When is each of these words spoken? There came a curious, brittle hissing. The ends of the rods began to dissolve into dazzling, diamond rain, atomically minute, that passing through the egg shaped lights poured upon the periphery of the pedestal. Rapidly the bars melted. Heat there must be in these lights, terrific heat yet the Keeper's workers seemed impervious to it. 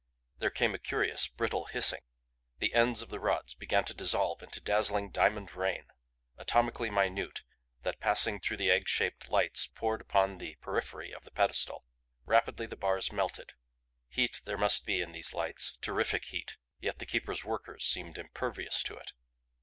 There 0.39 0.49
came 0.49 0.73
a 0.73 0.79
curious, 0.79 1.27
brittle 1.27 1.65
hissing. 1.65 2.01
The 2.57 2.73
ends 2.73 3.03
of 3.03 3.09
the 3.09 3.19
rods 3.19 3.53
began 3.53 3.85
to 3.85 3.93
dissolve 3.93 4.41
into 4.41 4.59
dazzling, 4.59 5.11
diamond 5.11 5.53
rain, 5.55 5.89
atomically 6.39 6.89
minute, 6.91 7.43
that 7.83 7.99
passing 7.99 8.39
through 8.39 8.57
the 8.57 8.71
egg 8.71 8.87
shaped 8.87 9.29
lights 9.29 9.67
poured 9.67 10.01
upon 10.01 10.39
the 10.39 10.55
periphery 10.55 11.11
of 11.13 11.23
the 11.23 11.29
pedestal. 11.29 11.85
Rapidly 12.25 12.65
the 12.65 12.75
bars 12.75 13.11
melted. 13.11 13.53
Heat 14.09 14.41
there 14.45 14.57
must 14.57 14.87
be 14.87 15.03
in 15.03 15.11
these 15.11 15.35
lights, 15.35 15.77
terrific 15.81 16.25
heat 16.25 16.57
yet 16.79 16.97
the 16.97 17.05
Keeper's 17.05 17.45
workers 17.45 17.85
seemed 17.85 18.17
impervious 18.17 18.81
to 18.81 18.97
it. 18.97 19.11